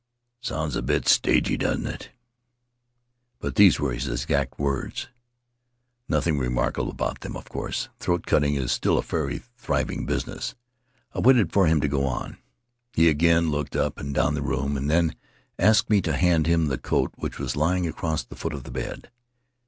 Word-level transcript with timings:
Sounds 0.39 0.75
a 0.75 0.81
bit 0.81 1.07
stagey, 1.07 1.55
doesn't 1.57 1.85
it? 1.85 2.09
But 3.37 3.53
these 3.53 3.79
were 3.79 3.93
his 3.93 4.07
exact 4.07 4.57
words. 4.57 5.09
Nothing 6.09 6.39
remarkable 6.39 6.89
about 6.89 7.19
them, 7.19 7.37
of 7.37 7.47
course. 7.49 7.87
Throat 7.99 8.25
cutting 8.25 8.55
is 8.55 8.71
still 8.71 8.97
a 8.97 9.03
fairly 9.03 9.43
thriving 9.57 10.07
business. 10.07 10.55
I 11.13 11.19
waited 11.19 11.53
for 11.53 11.67
him 11.67 11.81
to 11.81 11.87
go 11.87 12.07
on. 12.07 12.37
He 12.95 13.09
again 13.09 13.51
looked 13.51 13.75
up 13.75 13.99
and 13.99 14.11
down 14.11 14.33
the 14.33 14.41
room, 14.41 14.75
and 14.75 14.89
then 14.89 15.13
asked 15.59 15.87
me 15.91 16.01
to 16.01 16.13
hand 16.17 16.47
him 16.47 16.65
the 16.65 16.79
coat 16.79 17.11
which 17.17 17.37
was 17.37 17.55
lying 17.55 17.85
across 17.85 18.23
the 18.23 18.35
foot 18.35 18.53
of 18.55 18.63
the 18.63 18.71
bed. 18.71 19.11